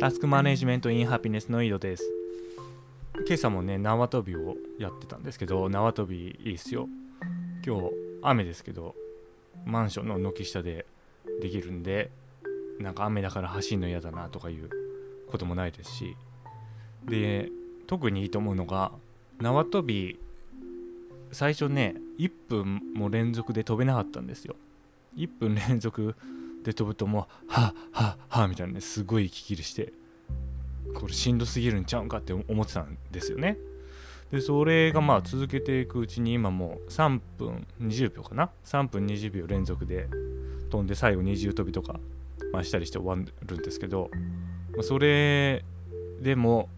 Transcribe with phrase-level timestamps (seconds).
[0.00, 2.04] タスクマネジメントインハピネスの井戸です。
[3.26, 6.88] 今朝もね、縄跳びをやってたんですけど、縄跳びいいっすよ。
[7.66, 7.90] 今日、
[8.22, 8.94] 雨ですけど、
[9.64, 10.86] マンションの軒下で
[11.42, 12.12] できるんで、
[12.78, 14.70] なんか雨だから走るの嫌だなとかいう
[15.26, 16.16] こともないですし、
[17.04, 17.50] で、
[17.88, 18.92] 特にいいと思うのが、
[19.40, 20.16] 縄跳び、
[21.32, 24.54] 最初ね、1分も連続で飛べなかったんですよ。
[25.16, 26.14] 1分連続
[26.64, 29.92] で飛ぶともうはははみたいなねすごい息切れして
[30.94, 33.58] これしんどすぎるんちゃうんかって思ってたんですよね。
[34.30, 40.08] でそれがまあ続けていくうちに今もう3分20秒かな？3分20秒連続で
[40.70, 41.98] 飛んで最後二重跳びとか、
[42.52, 44.10] まあ、したりして終わるんですけど、
[44.72, 45.64] まあ、それ
[46.20, 46.68] でも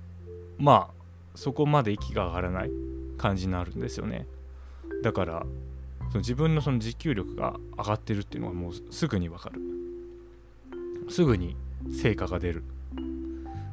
[0.58, 0.94] まあ
[1.34, 2.70] そこまで息が上がらない
[3.18, 4.26] 感じになるんですよね。
[5.02, 5.46] だから
[6.10, 9.60] その自分のその持久力が上がってるっていうのはもうすぐにわかる。
[11.08, 11.56] すぐに
[11.92, 12.64] 成果が出る。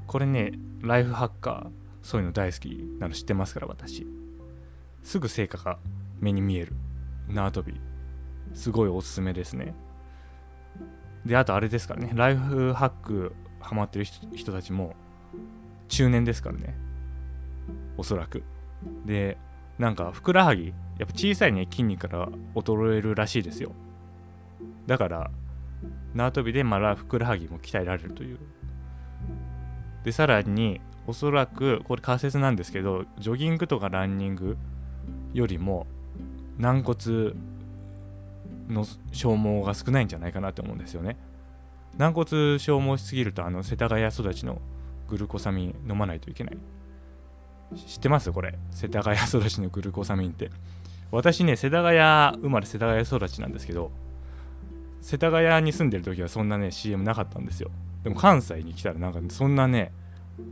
[0.06, 1.70] これねライフハッカー
[2.04, 2.68] そういうの大好き
[3.00, 4.06] なの知ってますから私。
[5.04, 5.80] すぐ成果が
[6.20, 6.74] 目に見える。
[7.28, 7.80] 縄跳び。
[8.54, 9.74] すごいおすすめですね。
[11.26, 12.12] であとあれですからね。
[12.14, 14.96] ライフハックハマってる人たちも
[15.88, 16.78] 中年ですからね。
[17.98, 18.44] おそらく。
[19.06, 19.38] で
[19.80, 23.72] なんかふくらはぎやっぱ小さいね筋肉から衰えるらしいですよ。
[24.86, 25.32] だから
[26.14, 28.40] 縄跳びでまあふくらはぎも鍛えられるという。
[30.04, 34.58] でさらにおそらくこれ仮説なんですけどジョギングとかランニング
[35.34, 35.86] よりも
[36.58, 37.34] 軟骨
[38.70, 41.18] の消耗が少ないんじゃないかなと思うんですよね。
[41.98, 44.62] 軟骨消耗しすぎるとあの世田谷育ちの
[45.10, 46.58] グルコサミン飲まないといけない。
[47.76, 48.32] 知ってます？
[48.32, 48.58] これ。
[48.72, 50.50] 世田谷育ちのグルコサミンって。
[51.12, 53.92] 私ね、世田谷生まれ世田谷育ちなんですけど、
[55.02, 57.72] 世田谷に住んでる時はそんなね、CM なかったんですよ。
[58.04, 59.94] でも関西に来たらなんか、そんなね、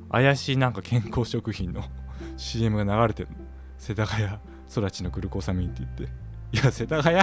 [0.09, 1.83] 怪しいなんか健康食品の
[2.37, 3.29] CM が流れてる
[3.77, 4.25] 世田谷
[4.69, 6.25] 育ちのグルコサミンって言って。
[6.51, 7.19] いや、世田谷？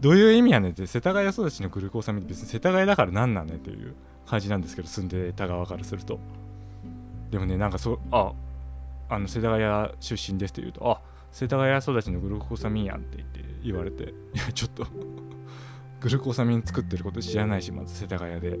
[0.00, 3.94] どういう意味やねんって、世田谷育ちのグルコサミンって別に世田谷だから何なんねんっていう
[4.26, 6.18] 感じなんですけど、住んでた側からすると。
[7.30, 8.32] でもね、なんかそう、あ、
[9.08, 11.00] あの世田谷出身ですって言うと、あ、
[11.30, 14.06] 世田谷育ちのグルコサミンやんって言って言われて、い
[14.38, 14.86] や、ちょっと
[16.00, 18.58] グルコサミン作ってること知らないし、まず世田谷で。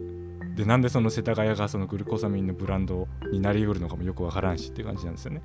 [0.56, 5.42] で、なんでその世田谷がそのグルコサミンのブランドになりうるのかもよくわからんしって感じなんですよね。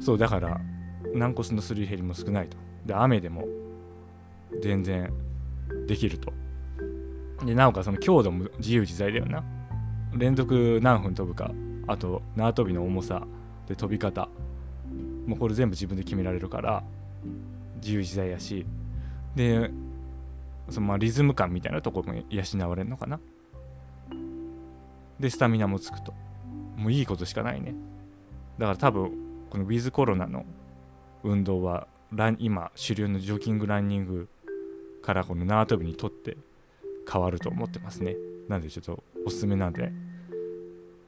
[0.00, 0.60] そう、だから、
[1.14, 2.56] 軟骨のすり減りも少ないと。
[2.86, 3.46] で、雨でも
[4.62, 5.12] 全然
[5.86, 6.32] できると。
[7.44, 9.44] で、なおかその強度も自由自在だよな。
[10.16, 11.50] 連続何分飛ぶか、
[11.86, 13.26] あと縄跳びの重さ
[13.66, 14.28] で飛び方
[15.26, 16.84] もうこれ全部自分で決められるから
[17.76, 18.66] 自由自在やし。
[19.34, 19.70] で
[20.70, 23.20] そのまあリズム感みたいなとこも養われるのかな。
[25.18, 26.14] でスタミナもつくと。
[26.76, 27.74] もういいことしかないね。
[28.58, 29.12] だから多分
[29.50, 30.44] このウィズコロナの
[31.22, 34.28] 運動はラン今主流のジョギングランニング
[35.02, 36.36] からこの縄跳びにとって
[37.10, 38.16] 変わると思ってますね。
[38.48, 39.92] なんでちょっとおすすめなんで。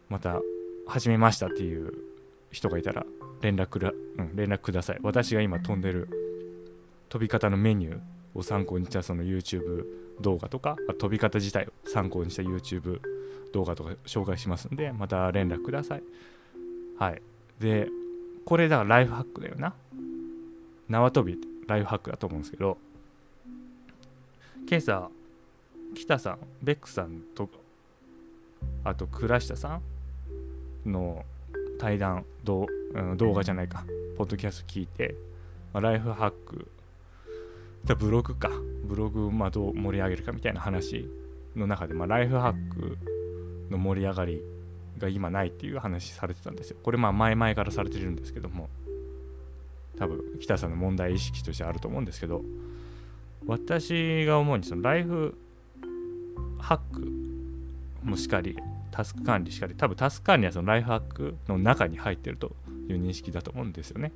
[0.09, 0.41] また
[0.87, 1.93] 始めましたっていう
[2.53, 3.05] 人がいたら
[3.41, 4.99] 連絡ら、うん、連絡ください。
[5.03, 6.09] 私が今飛んでる
[7.09, 8.01] 飛び方のメニュー
[8.35, 9.85] を参考にしたその YouTube
[10.21, 13.01] 動画とか、飛び方自体を参考にした YouTube
[13.53, 16.03] 動画とか紹介しますんで、また連絡ください。
[16.99, 17.23] はい。
[17.61, 17.89] で、
[18.45, 19.75] これだからライフハックだよな。
[20.89, 22.79] 縄跳びライフハックだと思うんですけど、
[24.69, 25.11] 今朝、
[25.95, 27.49] 北さん、ベックさんと、
[28.85, 29.81] あと倉下さ
[30.87, 31.25] んの
[31.79, 33.85] 対談動,、うん、動画じゃないか
[34.17, 35.15] ポッドキャスト聞いて、
[35.75, 36.67] まあ、ライフハック
[37.95, 38.51] ブログか。
[38.85, 41.09] ブログまあどう盛り上げるかみたいな話
[41.55, 42.99] の中で、まあ、ライフハック
[43.71, 44.43] の盛り上がり
[44.99, 46.79] が今ないっていう話されてたんですよ。
[46.83, 48.69] これま前々からされてるんですけども
[49.99, 52.43] 多分北さんの問題意識としてあると思うんですけど
[53.47, 55.37] 私が思うにそのライフ
[56.59, 57.13] ハック
[58.03, 58.57] もしかり
[58.91, 62.57] タスク管理しかり、多分タスク管理はそのライフハックの中に入ってると
[62.93, 64.13] いう認識だと思うんですよね。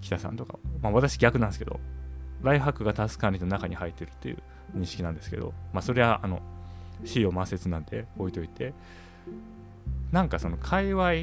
[0.00, 0.58] 北さんとか。
[0.82, 1.80] まあ私逆なんですけど、
[2.42, 4.38] ライフハックがタスク管理の中に入ってるっていう
[4.76, 6.40] 認識なんですけど、まあそれはあの、
[7.04, 8.74] 資料摩擦なんで置いといて、
[10.12, 11.14] なんかその界隈っ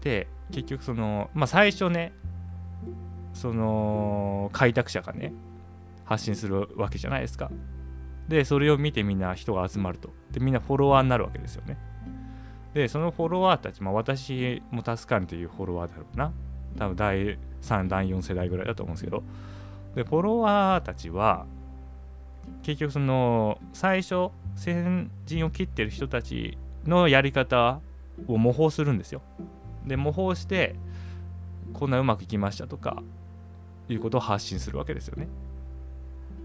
[0.00, 2.12] て結局その、まあ最初ね、
[3.32, 5.32] その開拓者がね、
[6.04, 7.50] 発信するわけじゃないですか。
[8.28, 10.10] で、それを見てみんな人が集まると。
[10.30, 11.78] で、みんなフォロワーになるわけですよね。
[12.74, 16.32] で、そのフォロワーたち、まあ私も助かるというフォロワーだろうな。
[16.78, 19.22] 多分第3、第4世代ぐらいだと思うんですけど。
[19.94, 21.46] で、フォロワーたちは、
[22.62, 27.80] 結局その、最初、先陣を切ってる人たちのやり方
[28.26, 29.22] を模倣するんですよ
[29.86, 30.76] で模倣して
[31.72, 33.02] こんなうまくいきましたとか
[33.88, 35.28] いうことを発信するわけですよね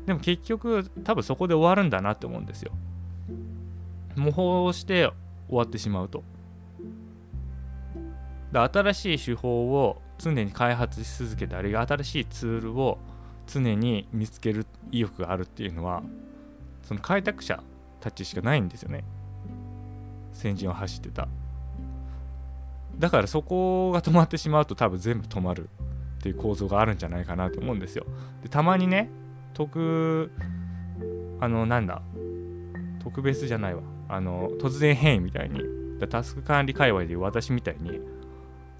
[0.05, 2.71] でも結局多分そこで終わるんだなって思うんですよ
[4.15, 5.11] 模倣して
[5.47, 6.23] 終わってしまうと。
[8.51, 12.97] で新しい手法を常に開発し続けたり新しいツールを
[13.47, 16.03] 常に見つける意欲があるっていうのは
[16.83, 17.61] その開拓者
[17.99, 19.03] たちしかないんですよね。
[20.31, 21.27] 先陣を走ってた。
[22.97, 25.69] だからそこが止まってしまうと多分全部止まる
[26.19, 28.05] っていう構造があるんじゃないかなと思うんですよ。
[28.41, 29.09] でたまにね
[29.53, 30.31] 特
[31.39, 32.01] あのなんだ
[32.99, 33.81] 特別じゃないわ。
[34.07, 35.61] あの突然変異みたいに
[36.09, 37.99] タスク管理界隈でいう私みたいに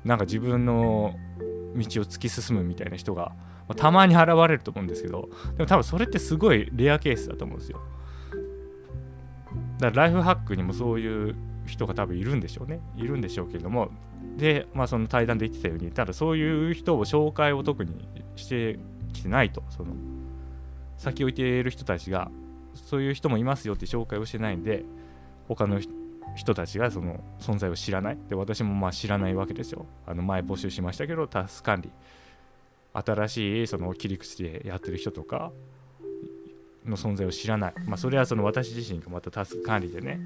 [0.04, 1.16] なんか自分の
[1.76, 3.34] 道を突き進むみたいな人が、
[3.68, 7.80] まあ、たまに現れると思うんですけどでも多分それってすごいレアケースだと思うんですよ。
[9.80, 11.36] だからライフハックにもそういう
[11.66, 12.80] 人が多分いるんでしょうね。
[12.96, 13.90] いるんでしょうけれども。
[14.38, 18.80] でまあその対談で言ってたようにただそういう人を紹介を特にして
[19.14, 19.64] きてないと。
[19.70, 19.94] その
[20.98, 22.32] 先を置いている人たちが
[22.74, 24.86] そういう人もいますよって紹介をしてないんで
[25.48, 25.80] 他の
[26.36, 28.18] 人たちがその存在を知らない。
[28.30, 29.86] で私もまあ知らないわけですよ。
[30.06, 31.92] あの前募集しましたけどタス管理。
[32.94, 35.52] 新しいその切り口でやってる人とか
[36.86, 37.74] の存在を知らない。
[37.86, 40.20] まあそれはその私自身がまたタスク管理でね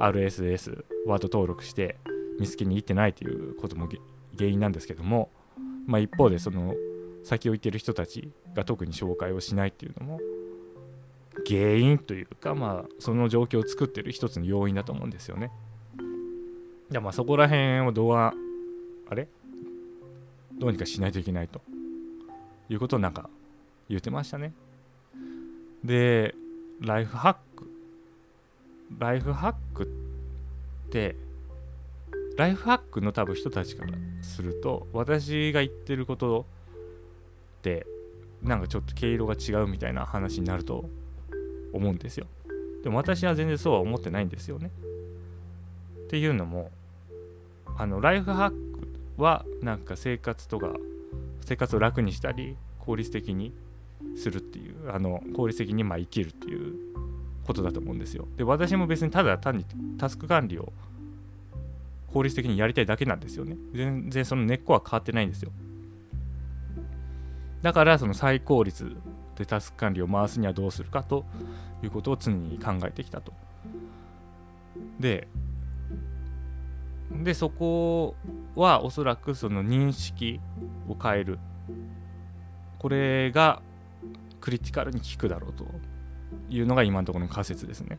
[0.00, 1.96] RSS ワード登録して
[2.38, 3.88] 見つけに行ってないということも
[4.36, 5.30] 原因なんですけども
[5.86, 6.74] まあ一方でその
[7.22, 10.20] 先を行ってる人たちが特に紹介をしないっていうのも
[11.46, 15.50] 原因というか、まあ、その状況を作ってる一つの要因だと思うんですよね。
[16.90, 18.34] じゃあまあそこら辺をどうは
[19.08, 19.28] あれ？
[20.58, 21.60] どうにかしないといけないと
[22.68, 23.30] いうことをなんか
[23.88, 24.52] 言ってましたね。
[25.84, 26.34] で、
[26.80, 27.70] ライフハック。
[28.98, 31.16] ライフハックって、
[32.36, 36.46] ライフハックの多分人たちからすると、私が言ってること
[37.60, 37.86] って、
[38.42, 40.90] なんかちょっと毛色が違うみたいな話になると
[41.72, 42.26] 思うんですよ。
[42.82, 44.70] でも私は全然そうは思ってないんですよね。
[46.06, 46.70] っていうのも
[47.76, 50.72] あのライフハックはなんか生活とか
[51.44, 53.52] 生活を楽にしたり効率的に
[54.16, 56.74] するっていうあの効率的にま生きるっていう
[57.44, 58.26] ことだと思うんですよ。
[58.36, 59.64] で私も別にただ単に
[59.98, 60.72] タスク管理を
[62.12, 63.56] 効率的にやりたいだけなんですよね。
[63.72, 65.52] 全然その根っこは変わってないんですよ。
[67.62, 68.96] だからその最効率
[69.40, 71.24] でタスク管理を回すにはどうするかと
[71.82, 73.32] いうことを常に考えてきたと。
[74.98, 75.28] で、
[77.10, 78.16] でそこ
[78.54, 80.40] はおそらくその認識
[80.90, 81.38] を変える。
[82.78, 83.62] これが
[84.42, 85.64] クリティカルに効くだろうと
[86.50, 87.98] いうのが今のところの仮説ですね。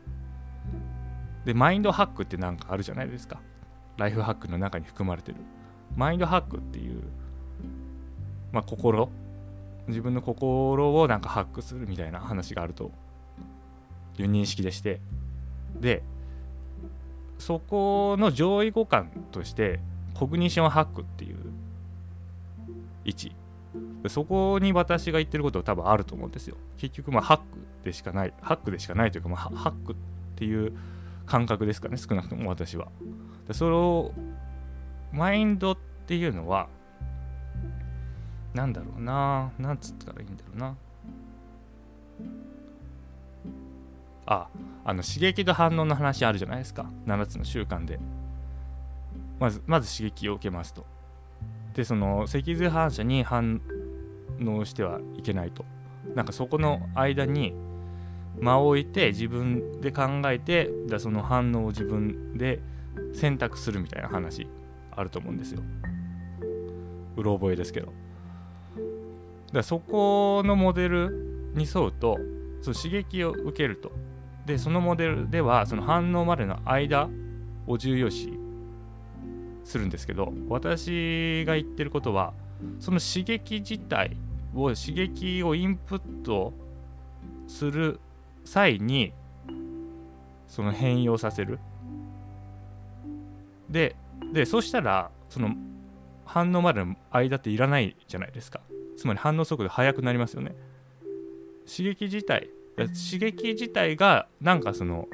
[1.44, 3.40] で、マインドハックって何かあるじゃないですか。
[3.96, 5.38] ライフハックの中に含まれてる。
[5.96, 7.02] マインドハックっていう、
[8.52, 9.10] まあ、心
[9.88, 12.92] 自分の心をなんかハックするみたいな話があると
[14.18, 15.00] いう認識でして。
[15.80, 16.02] で
[17.38, 19.80] そこの上位互換として
[20.14, 21.38] コグニションハックっていう
[23.04, 23.36] 位置。
[24.08, 26.56] そこに私が言ってることは多分あると思うんですよ。
[26.76, 27.44] 結局まあハック
[27.84, 29.96] でしかないハックでしかないというか、まあ、ハックっ
[30.36, 30.72] ていう
[31.26, 32.88] 感覚ですかね少なくとも私は。
[33.48, 34.12] でそれを
[35.12, 36.68] マインドっていうのは
[38.54, 39.50] なんだろうな。
[39.58, 40.76] なんつったらいいんだろうな。
[44.26, 44.48] あ
[44.84, 46.86] あの刺激と反応の話あるじゃないですか。
[47.06, 47.98] 7つの習慣で。
[49.40, 50.86] まずまず刺激を受けますと。
[51.74, 53.60] でその脊髄反射に反
[54.46, 55.64] 応してはいけないと。
[56.14, 57.54] なんかそこの間に
[58.40, 62.60] 間を置いて自分で考えてだその反応を自分で
[63.12, 64.46] 選択するみたいな話
[64.90, 65.62] あると思うんですよ。
[67.16, 67.92] うろ覚えですけど。
[69.52, 72.18] だそこのモデルに沿うと
[72.60, 73.92] その刺激を受けると。
[74.46, 77.08] でそのモデルではその反応までの間
[77.66, 78.32] を重要視
[79.62, 82.34] するんですけど私が言ってることは
[82.80, 84.16] その刺激自体
[84.52, 86.52] を刺激をインプット
[87.46, 88.00] する
[88.44, 89.12] 際に
[90.48, 91.58] その変容させる。
[93.70, 93.96] で
[94.32, 95.54] でそしたらその
[96.24, 98.60] 反応までの間っていらないじゃないですか。
[98.96, 100.54] つまり反応速度速くなりますよね。
[101.66, 105.08] 刺激自体刺激自体がなんかその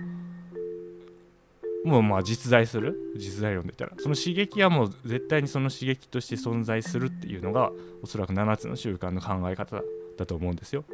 [1.84, 3.12] もうまあ実在する？
[3.16, 4.02] 実在論で言ったら。
[4.02, 7.70] その刺激はもう絶対にその刺激として存在するっていうのが
[8.02, 9.82] おそらく7つの習慣の考え方
[10.16, 10.84] だと思うんですよ。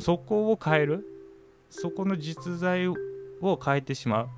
[0.00, 1.06] そこを変える？
[1.70, 2.94] そこの実在を
[3.62, 4.28] 変えてしまう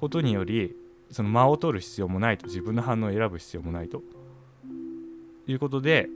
[0.00, 0.74] ことにより
[1.10, 2.46] その間を取る必要もないと。
[2.46, 4.02] 自分の反応を選ぶ必要もないと。
[5.46, 6.08] いうことで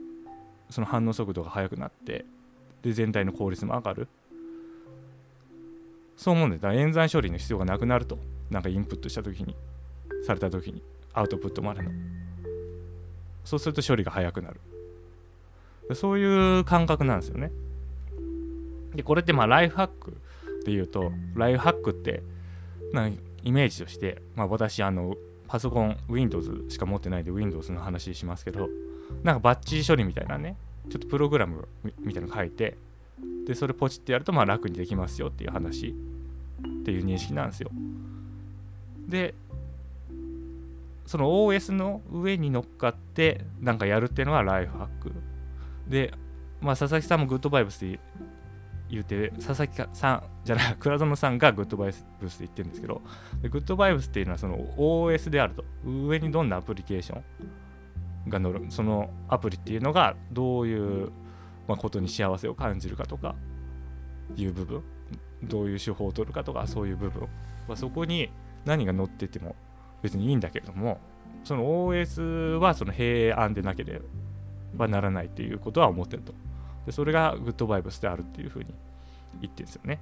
[0.73, 2.25] その反応速度が速くなって
[2.81, 4.07] で全体の効率も上がる。
[6.17, 8.17] そう思うんだだから演算処理の必要がなくなると。
[8.49, 9.55] なんかインプットした時に
[10.25, 11.91] された時にアウトプットまでの。
[13.43, 14.59] そうすると処理が速くなる。
[15.95, 17.51] そういう感覚なんですよね。
[18.95, 20.17] でこれってまあライフハック
[20.65, 22.23] で言うとライフハックって
[22.93, 25.15] なイメージとして、まあ、私あの
[25.47, 28.69] パソコン Windows しか持ってないで Windows の話しますけど
[29.23, 30.55] なんかバッチ処理みたいなね
[30.89, 31.67] ちょっとプログラム
[31.99, 32.77] みたいなの書いて
[33.45, 35.95] でそれポチってやるとまあ楽にできますよっていう話
[36.81, 37.71] っていう認識なんですよ。
[39.07, 39.33] で
[41.05, 45.11] その OS の上に乗っかってなんかやるっていうのがライフハック。
[45.87, 46.13] で
[46.61, 47.99] まあ佐々木さんもグッドバイブスで
[48.89, 53.01] 言うて佐々木さんじゃない 倉園さんがグッドバイブスって言ってるんですけど
[53.41, 55.65] グッドバイブスっていうのはその OS であると。
[55.85, 57.23] 上にどんなアプリケーション
[58.27, 61.11] が乗るそのアプリっていうのがどういう、
[61.67, 63.35] ま、ことに幸せを感じるかとか
[64.35, 64.83] いう部分
[65.43, 67.27] どういう手法を取るかとかそういう部分、
[67.67, 68.31] ま、そこに
[68.65, 69.55] 何が載ってても
[70.01, 70.99] 別にいいんだけれども
[71.43, 74.01] その OS はその平安でなけれ
[74.73, 76.33] ばならないっていうことは思ってると。
[76.85, 78.73] でそれがグッドバイブスであるっていうふうに
[79.41, 79.99] 言ってるんですよね。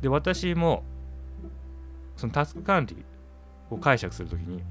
[0.00, 0.82] で私も
[2.16, 2.96] そのタスク管理
[3.70, 4.62] を解釈するときに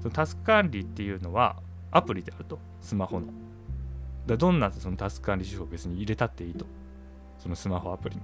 [0.00, 1.56] そのタスク管理っていうのは
[1.90, 3.26] アプリであるとスマホの。
[4.26, 6.66] だどんなそのタスク管理手法を別に入れたっていいと。
[7.38, 8.22] そのスマホアプリに。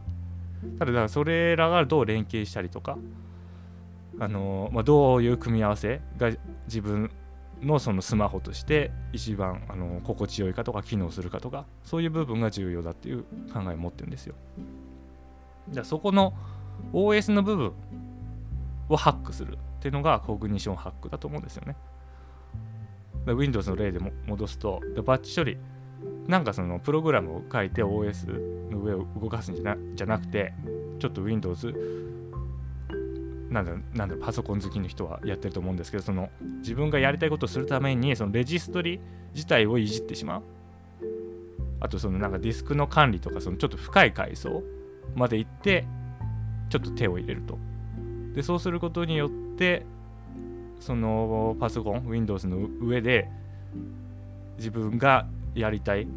[0.78, 2.98] ただだからそれらがどう連携したりとか
[4.18, 6.30] あのまあ、どういう組み合わせが
[6.66, 7.10] 自分
[7.62, 14.34] のそのスマホとして一番あの心地よいかとか機能するかとかそういう部分が重要だっていう考えを持ってるんですよ。
[15.70, 16.34] じゃあそこの
[16.92, 17.72] OS の部分
[18.90, 19.56] をハックする。
[19.80, 21.74] っていうのがコグニションハックだと思うんですよね。
[23.26, 25.56] Windows の例でも戻すとバッチ処理。
[26.26, 30.52] なんかそのプログラムを書いて OS の上を動かすんじゃなじゃなくて
[30.98, 31.74] ちょっと Windows
[33.50, 39.00] なんだなんだパソコン好きの人はやってると思うんですけどその自分がやりたいことをするためにそのレジストリ
[39.34, 40.42] 自体をいじってしまう。
[41.80, 44.62] あとそのなんかディスクの管理とかそのちょっと深い階層
[45.14, 45.86] まで行って
[46.68, 47.58] ちょっと手を入れると。
[48.34, 49.30] でそうすることによっ
[49.60, 49.84] て
[50.80, 53.28] そのパソコン Windows の上で
[54.56, 56.08] 自分がやりたい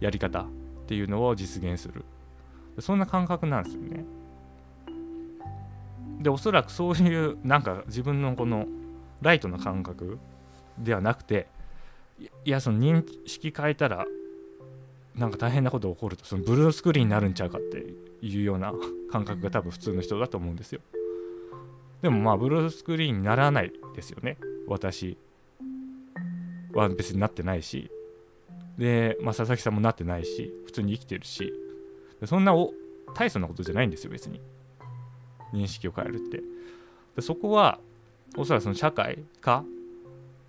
[0.00, 0.46] やり方っ
[0.86, 2.04] ていうのを実現する。
[2.80, 4.04] そんな感覚なんですよね。
[6.20, 8.66] でおそらくそういうなんか自分のこの
[9.20, 10.18] ライトな感覚
[10.78, 11.46] ではなくて
[12.44, 14.06] いやその認識変えたら
[15.14, 17.84] なんか大変なこと起こるとそのブルースクリーンになるんちゃうかって
[18.26, 18.72] いうような
[19.12, 20.80] 感覚が多分普通の人だと思うんですよ。
[22.04, 24.36] でもまあブルースクリーンにならないですよね。
[24.68, 25.16] 私。
[26.74, 27.90] は別になってないし。
[28.76, 30.52] で、まあ、佐々木さんもなってないし。
[30.66, 31.50] 普通に生きてるし。
[32.26, 32.74] そんなお
[33.14, 34.42] 大層なことじゃないんですよ別に。
[35.54, 36.42] 認識を変えるって。
[37.16, 37.78] でそこは
[38.36, 39.64] おそらくその社会か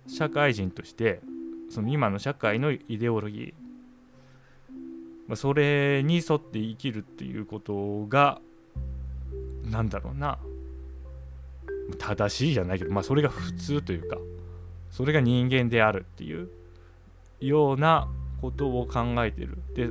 [0.06, 1.22] 社会人として
[1.70, 3.54] その今の社会のイデオロギー、
[5.26, 8.42] まあ、それに沿って生きるっていうことが
[9.64, 10.38] なんだろうな。
[11.98, 14.18] 正しいじゃないけどまあそれが普通というか
[14.90, 16.48] それが人間であるっていう
[17.40, 18.08] ような
[18.40, 19.58] ことを考えてる。
[19.74, 19.88] で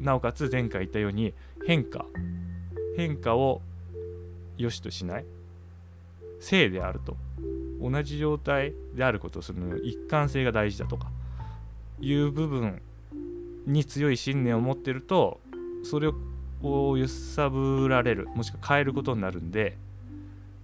[0.00, 1.32] なおかつ前回言ったように
[1.66, 2.04] 変化。
[2.96, 3.62] 変化を
[4.58, 5.24] 良しとしない。
[6.40, 7.16] 性であると。
[7.82, 11.10] 同じ状態であることその一貫性が大事だとか
[12.00, 12.80] いう部分
[13.66, 15.40] に強い信念を持ってると
[15.82, 16.08] それ
[16.62, 19.76] を揺さぶられるもしくは変えることになるんで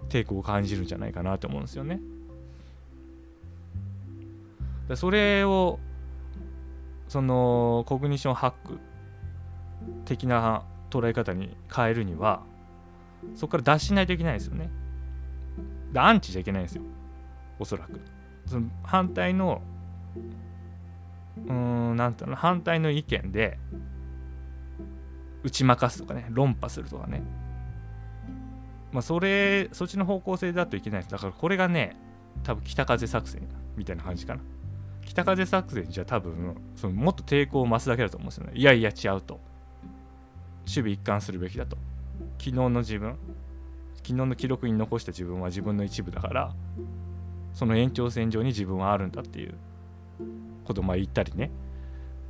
[0.09, 2.00] 抵抗を感じるんじゃないかなと思うんですよね。
[4.95, 5.79] それを
[7.09, 8.79] そのコグニションハック
[10.07, 12.43] 的な捉え方に変えるには
[13.35, 14.71] そこから脱しないといけないですよね。
[15.93, 16.83] で、アンチじゃいけないんですよ。
[17.59, 18.00] おそらく。
[18.47, 19.61] その反対の、
[21.47, 23.59] うーん、なんていうの、反対の意見で、
[25.43, 27.23] 打ち負かすとかね、論破するとかね。
[28.92, 31.11] まあ、それ、そっちの方向性だといけないです。
[31.12, 31.97] だからこれがね、
[32.42, 33.42] 多分北風作戦
[33.76, 34.40] みたいな感じかな。
[35.04, 38.52] 北風作戦じゃ多分、そのもっと抵抗を増すだけだと思うんですよね。
[38.54, 39.40] いやいや違うと。
[40.66, 41.76] 守備一貫するべきだと。
[42.38, 43.16] 昨日の自分
[43.97, 46.54] 昨日の記録に残した自分は自分の一部だから
[47.52, 49.54] その延長線上に自分はあるんだっていう
[50.64, 51.50] ことをまあ言ったりね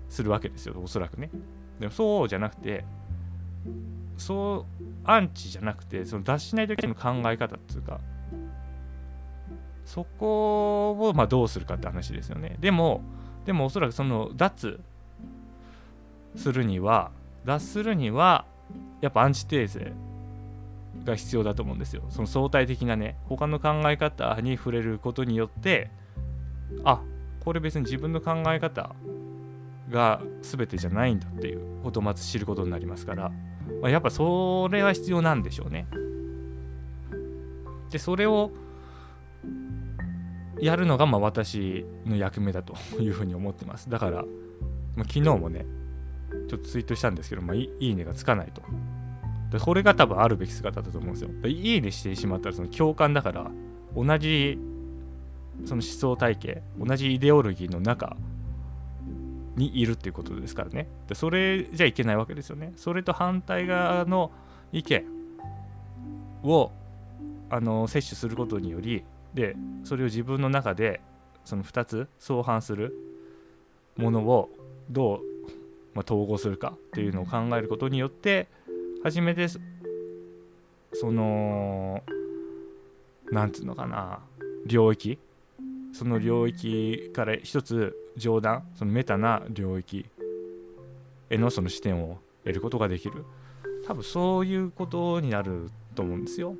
[0.08, 1.30] するわけですよおそらくね
[1.78, 2.84] でもそうじゃなくて
[4.18, 8.00] そうアンチじゃなくてその脱しない時の考え方っていうか
[9.84, 12.56] そこをまあどうするかって話ですよね。
[12.60, 13.00] でも
[13.46, 14.80] でもおそらくその脱
[16.36, 17.10] するには
[17.46, 18.44] 脱するには
[19.00, 19.92] やっぱアンチテーゼ
[21.04, 22.02] が必要だと思うんですよ。
[22.10, 25.90] その相対的なね他の考え方に触れることによって
[26.84, 27.00] あ
[27.40, 28.94] これ別に自分の考え方
[29.88, 33.32] が全てじゃないんだっていうことをまず知ることになりますから、
[33.80, 35.86] まあ、やっぱそれは必要なんでしょうね。
[37.90, 38.50] でそれを
[40.60, 43.88] やるのがまあ私の役目だというふうに思ってます。
[43.88, 44.22] だから、
[44.96, 45.64] まあ、昨日もね
[46.48, 48.62] ちょっとツイートしたんですけど、まあ、いいねがつかないと。
[49.50, 51.30] でこれが多分あるべき姿だと思うんですよ。
[51.42, 53.50] でいいねしてしまったらその共感だから
[53.94, 54.58] 同じ
[55.64, 58.16] その思想体系同じイデオロギーの中
[59.58, 60.88] にいるっていうことですからね。
[61.08, 62.72] でそれじゃいけないわけですよね。
[62.76, 64.30] それと反対側の
[64.72, 65.04] 意見
[66.44, 66.72] を
[67.50, 71.00] あの摂取することによりでそれを自分の中で
[71.44, 72.94] その2つ相反する
[73.96, 74.50] ものを
[74.90, 75.20] どう、
[75.94, 78.48] まあ、統合するかっていうのを考えることによって
[79.02, 79.48] 初めて
[80.92, 82.02] その
[83.30, 84.20] なんつうのかな
[84.66, 85.18] 領域
[85.92, 90.06] その領域から一つ上段そのメタな領域
[91.30, 93.24] へのその視点を得ることができる
[93.86, 96.54] 多分そういうことになると思うんですよ。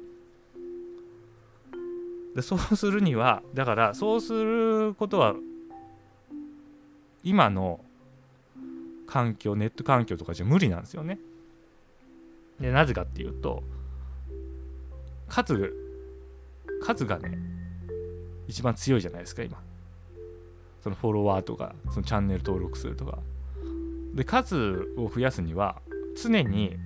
[2.34, 5.34] でそうするにはだからそうすることは
[7.24, 7.80] 今の
[9.06, 11.18] 環境ネット環境とかじゃ無理なんですよね。
[12.60, 13.62] でなぜかっていうと
[15.28, 15.72] 数
[16.82, 17.38] 数がね
[18.46, 19.60] 一番強いじゃないですか今
[20.82, 23.18] そのフォロワーとかそのチャンネル登録数とか
[24.14, 25.80] で数を増やすには
[26.20, 26.76] 常に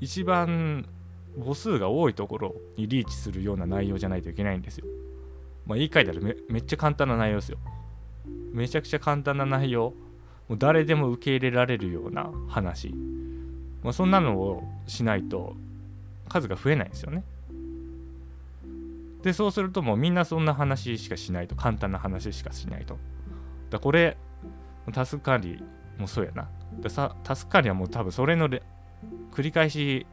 [0.00, 0.86] 一番
[1.38, 4.86] 母数が多いところにリーチするような内容じゃないといけないんですよ。
[5.66, 7.58] まあ、言い換えたらめめっちゃ簡単な内容ですよ。
[8.52, 9.94] めちゃくちゃ簡単な内容。
[10.48, 12.94] もう誰でも受け入れられるような話。
[13.82, 15.56] まあ、そんなのをしないと
[16.28, 17.24] 数が増えないんですよね。
[19.24, 22.98] でそうするともうみんなそんな話しかしないと簡単な話しかしないと。
[23.70, 24.18] だこれ
[24.92, 25.64] タスク管理
[25.98, 26.50] もそうやな。
[26.78, 28.60] でさタスク管理はもう多分それの繰
[29.38, 30.06] り返し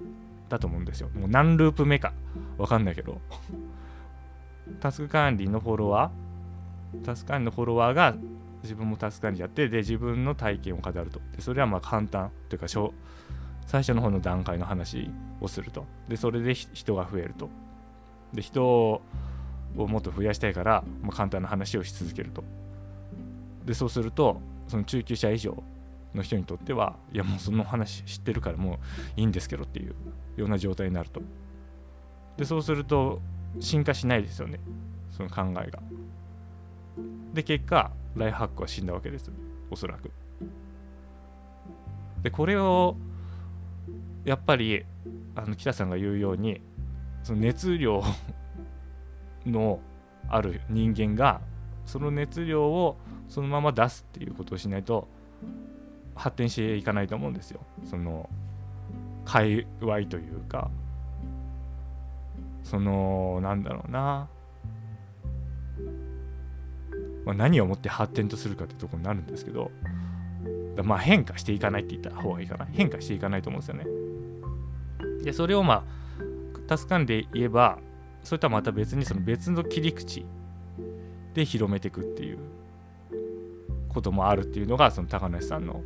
[0.48, 1.10] だと思うんですよ。
[1.10, 2.14] もう何ループ目か
[2.58, 3.20] わかんないけど。
[4.80, 8.16] タスク管理のフォロワータスク管理のフォロワーが
[8.64, 11.20] 自分もタスク管理やってで自分の体験を語ると。
[11.36, 12.32] でそれはまあ簡単。
[12.48, 12.68] というか
[13.66, 15.86] 最初の方の段階の話をすると。
[16.08, 17.50] でそれで人が増えると。
[18.34, 19.02] で人を
[19.76, 22.44] もっと増やしたいから、まあ、簡単な話をし続けると。
[23.66, 25.64] でそうするとその中級者以上
[26.14, 28.80] の人にとってはいやもうその話知ってるからも
[29.18, 29.96] ういいんですけどっていう
[30.36, 31.22] ような状態になると。
[32.38, 33.22] でそうすると
[33.60, 34.60] 進化しないですよね。
[35.12, 35.80] その考えが。
[37.34, 39.32] で結果ライフハックは死んだわけです
[39.70, 40.12] おそらく。
[42.24, 42.96] でこれを
[44.26, 44.84] やっぱり
[45.36, 46.62] あの北さんが言うように
[47.24, 48.04] その熱量
[49.46, 49.80] の
[50.28, 51.42] ある人間が
[51.86, 55.08] その熱量をそのまま出すっていうことをしないと
[56.16, 57.62] 発展していかないと思うんですよ。
[57.86, 58.30] その
[59.26, 60.70] 界隈というか。
[62.64, 64.30] そのなんだろうな、
[67.26, 69.72] まあ、何をもって発展とするかってとこになるんですけど。
[70.84, 72.66] まあ変化していかないって言った方がいいかな。
[72.66, 73.86] 変化していかないと思うんですよね。
[75.24, 76.01] でそれをまあ
[76.78, 77.80] 助かんで言えば
[78.24, 80.26] それとはまた別にその別の切り口
[81.34, 82.40] で広めていくっていう
[83.90, 85.82] こともあるっていうのがその高梨さんの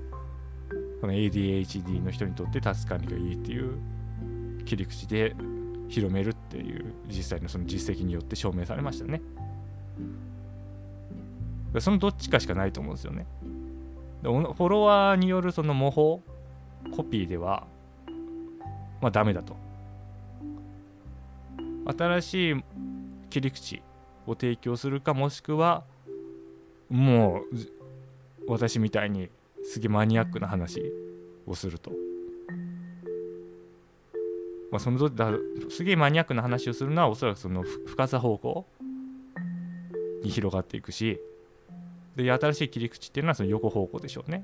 [1.02, 3.78] その ADHD の人にとってタス管理がいいっていう
[4.66, 5.36] 切り口で
[5.88, 9.22] 広めるっていう実際のその実績によって証明されましたね。
[11.80, 13.28] そのどっちかしかないと思うんですよね。
[14.24, 17.68] フォロワーによるその模倣コピーでは
[19.02, 19.65] まあダメだと。
[21.86, 22.64] 新しい
[23.30, 23.82] 切り口
[24.26, 25.84] を提供するかもしくは
[26.90, 29.30] もう私みたいに
[29.64, 30.82] すげえマニアックな話
[31.46, 31.92] をすると。
[34.72, 35.32] まあ、そのだ
[35.70, 38.66] すげえマニアックな話をするのはおそらくその深さ方向
[40.22, 41.22] に広がっていくし
[42.16, 44.44] で新しい切り口っていうのはその横方向でしょうね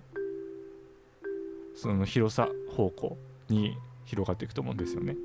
[1.75, 3.17] その広さ方向
[3.49, 3.75] に
[4.05, 5.17] 広がっていくと思うんですよね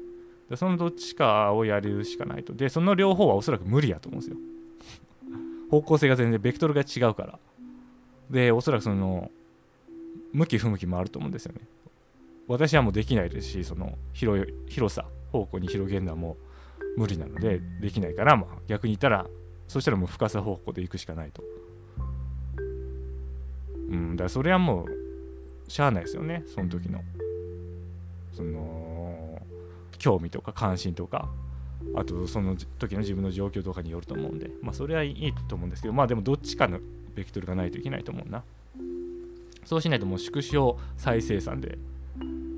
[0.48, 2.54] でそのどっちかをやるしかないと。
[2.54, 4.36] でその両方はおそらく無理やと思うんですよ。
[5.70, 7.38] 方向性が全然ベクトルが違うから。
[8.30, 9.30] でおそらくその
[10.32, 11.60] 向き不向きもあると思うんですよね。
[12.48, 16.36] 私はもうできないですしその広い広さ方向に広げるのはも
[16.96, 19.26] う無理なのでできないから、まあ、逆に言ったら
[19.66, 21.42] そしたらもう深さ方向で行くしかないと。
[23.88, 27.02] うんだからそれはもうしゃあないですよねその時の。
[28.32, 28.85] その
[29.96, 31.28] 興味とか関心とか
[31.94, 36.80] あとその時の自分の状況とかによると思うんでまあそれはいいと思うんですけどまあでもどっちかの
[37.14, 38.42] ベクトルがないといけないと思うな。
[39.64, 41.76] そうしないともう縮小再生産で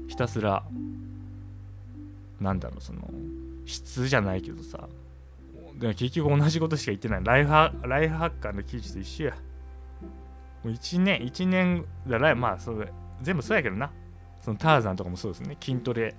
[0.08, 0.62] ひたすら
[2.38, 3.10] なんだろうその
[3.64, 4.88] 質じゃないけどさ
[5.78, 7.20] でも結局同じことしか言ってない。
[7.22, 9.36] ライフハライフハッカーの記事と一緒や。
[10.64, 13.90] もう1年1年だらまあそれ全部そうやけどな。
[14.42, 15.56] そのターザンとかもそうですね。
[15.60, 16.16] 筋トレ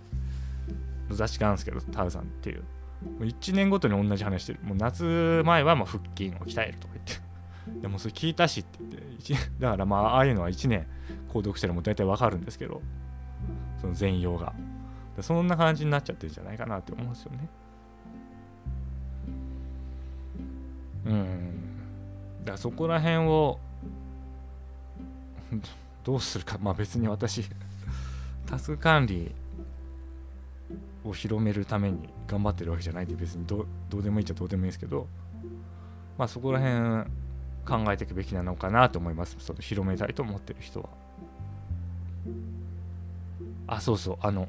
[1.16, 2.64] 雑誌があるんですけどターザンっていう。
[3.02, 4.60] もう1年ごとに同じ話してる。
[4.64, 7.82] もう夏前はもう腹筋を鍛えるとか言って。
[7.82, 9.50] でもそれ聞いたしって言って。
[9.60, 10.86] だからまあああいうのは1年
[11.30, 12.82] 購読したらもう大体わかるんですけど。
[13.80, 14.54] その全容が。
[15.22, 17.50] そんな感じになっちゃってるんじゃないかなって思うんですよね。
[21.06, 21.54] うん。
[22.42, 23.60] だからそこら辺を
[26.04, 26.58] どうするか。
[26.60, 27.44] まあ別に私
[28.46, 29.34] タスク管理
[31.10, 35.08] を広めるために頑張ってるわけじゃないんで別にどうでもいいっちゃどうでもいいですけど
[36.18, 37.10] まあそこら辺
[37.86, 39.36] 考えていくべきなのかなと思います。
[39.40, 40.90] その広めたいと思ってる人は。
[43.68, 44.18] あそうそう。
[44.22, 44.48] あの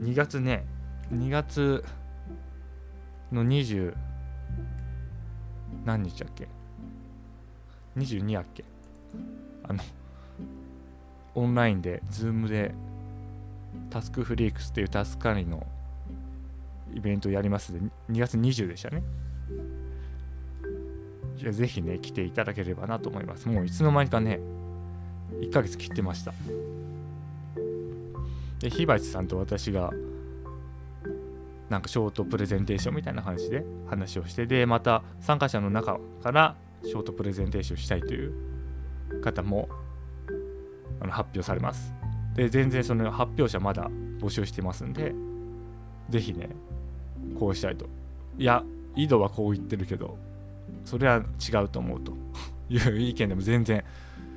[0.00, 0.64] 2月ね
[1.12, 1.82] 2月
[3.32, 3.94] の20
[5.84, 6.46] 何日だっけ
[7.96, 8.64] ？22やっけ？
[9.64, 9.82] あの
[11.34, 12.74] オンラインで Zoom で
[13.90, 15.66] タスクフリークスっていうタスク管理の
[16.94, 17.72] イベントをやります。
[17.72, 19.02] で2月20でしたね。
[21.36, 23.48] じゃあぜひね来ていただければなと思います。
[23.48, 24.40] もういつの間にかね
[25.40, 26.32] 1ヶ月切ってました。
[28.58, 29.92] で火鉢さんと私が
[31.68, 38.32] なんかショートプレゼンテーションみたいな話で話をしてでまた参加者の中からショートプレゼンテーションしたいという
[39.22, 39.68] 方も
[41.00, 41.97] あの発表されます。
[42.38, 45.12] で全然その発表者まだ募集してますんで
[46.08, 46.50] ぜひね
[47.36, 47.86] こうしたいと。
[48.38, 48.62] いや
[48.94, 50.16] 井戸はこう言ってるけど
[50.84, 52.16] それは違うと思うと。
[52.70, 53.82] いう意見でも全然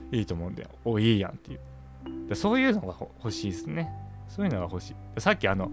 [0.09, 1.59] いいと思うんでおいいやんっていう。
[2.27, 3.87] でそういうのが欲しいですね。
[4.27, 5.21] そういうのが欲しい。
[5.21, 5.69] さっきあの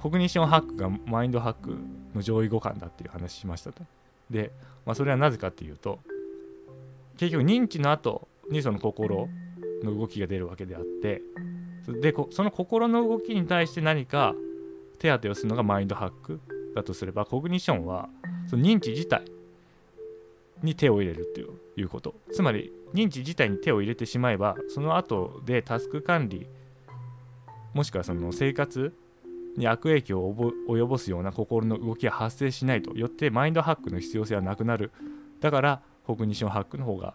[0.00, 1.76] コグニションハックがマインドハック
[2.14, 3.82] の上位互換だっていう話しましたと。
[4.30, 4.52] で、
[4.86, 5.98] まあ、それはなぜかっていうと
[7.18, 9.28] 結局認知の後にその心
[9.82, 11.20] の動きが出るわけであって
[11.92, 14.34] でその心の動きに対して何か
[14.98, 16.40] 手当てをするのがマインドハック
[16.74, 18.08] だとすればコグニションは
[18.48, 19.24] その認知自体
[20.62, 21.44] に手を入れるって
[21.80, 22.14] いうこと。
[22.32, 26.46] つまり認知自体に手を入れてしまえばその後でタスク管理
[27.74, 28.94] もしくはその生活
[29.56, 34.90] に悪影響を及ぼすような心の動きが発生しないとよってマインドハックの必要性はなくなる。
[35.40, 37.14] だからコグニションハックの方が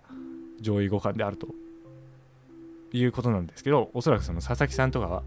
[0.61, 1.47] 上位互換であると。
[2.93, 5.23] いうことなんですけどおそらくその佐々木さんとかは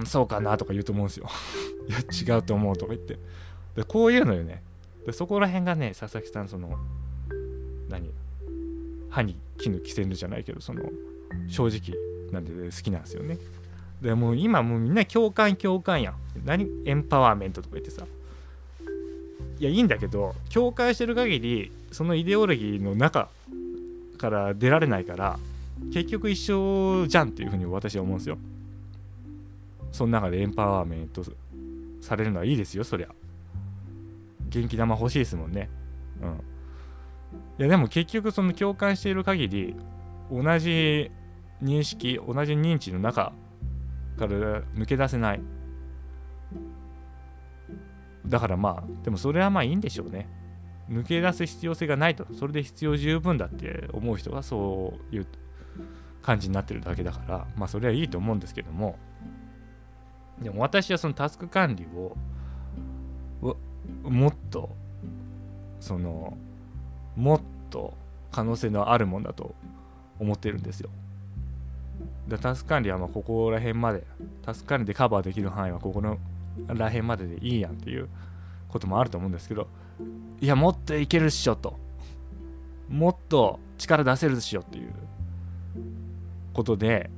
[0.00, 1.28] うんそうかなとか言うと思うんですよ。
[1.88, 3.18] いや違うと思うとか言って。
[3.76, 4.62] でこういうのよね。
[5.04, 6.78] でそこら辺がね佐々木さんその
[7.88, 8.10] 何
[9.10, 10.82] 歯に絹着せるじゃないけどその
[11.48, 11.98] 正直
[12.32, 13.38] なんで好きなんですよね。
[14.00, 16.16] でもう今もうみんな共感共感やん。
[16.44, 18.06] 何エンパワーメントとか言ってさ。
[19.58, 23.28] いやいいんだけど共感してる限りそのイデオロギーの中
[24.18, 25.38] から出られないから
[25.92, 28.38] 結局一緒じゃんっていうふうに私は思うんですよ。
[29.92, 31.22] その中でエンパワーメント
[32.00, 33.08] されるのはいいですよそりゃ。
[34.48, 35.70] 元気玉欲しいですもんね。
[36.20, 36.30] うん。
[37.58, 39.76] いやでも結局その共感している限り
[40.30, 41.10] 同じ
[41.62, 43.32] 認識同じ認知の中
[44.18, 45.40] から抜け出せない。
[48.26, 50.28] だからまあでもそれはまあいいんでしょうね。
[50.90, 52.26] 抜け出す必要性がないと。
[52.34, 55.26] それで必要十分だって思う人がそういう。
[56.24, 58.96] 感じになってるだけだからまあそれはいいと思うんですけども
[60.40, 62.16] でも私はそのタスク管理を
[64.02, 64.70] もっと
[65.80, 66.36] その
[67.14, 67.94] もっと
[68.32, 69.54] 可能性のあるもんだと
[70.18, 70.90] 思ってるんですよ。
[72.26, 74.02] でタスク管理はまあここら辺まで
[74.42, 76.18] タスク管理でカバーできる範囲はここの
[76.66, 78.08] ら辺まででいいやんっていう
[78.68, 79.68] こともあると思うんですけど
[80.40, 81.78] いやもっといけるっしょと。
[82.88, 84.92] もっと力出せるっしょっていう。
[86.54, 87.10] ことで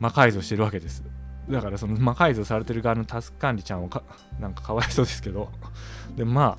[0.00, 1.04] 魔改造してるわけです。
[1.48, 4.02] だからその魔改造されてる側のタスク管理ちゃんをか
[4.40, 5.50] なんかかわいそうですけど。
[6.16, 6.58] でま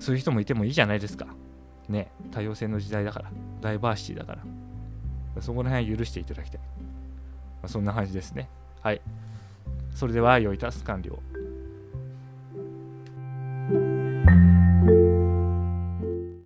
[0.00, 1.26] そういう人もいてもいいじゃないですか。
[1.88, 3.30] ね多様性の時代だから。
[3.60, 5.42] ダイバーシティだから。
[5.42, 6.66] そこら辺許していただきたい、ま
[7.64, 8.48] あ、そんな感じですね。
[8.82, 9.00] はい。
[9.94, 11.18] それでは良いタスク管理を。